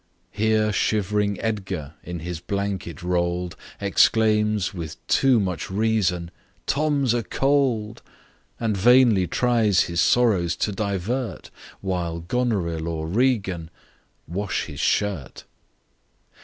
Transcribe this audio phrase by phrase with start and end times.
[0.31, 6.31] Here shiv'ring Edgar, in his blanket roll'd, Exclaims with too much reason,
[6.65, 8.01] "Tom's a cold!"
[8.59, 11.51] And vainly tries his sorrows to divert,
[11.81, 13.69] While Goneril or Regan
[14.27, 15.43] wash his shirt!